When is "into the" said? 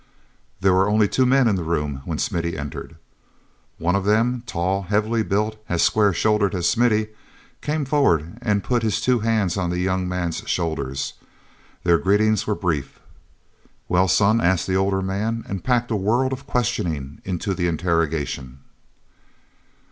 17.23-17.67